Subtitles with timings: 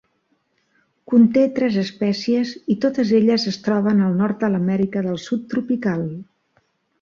[1.11, 6.03] Conté tres espècies i totes elles es troben al nord de l'Amèrica del Sud tropical.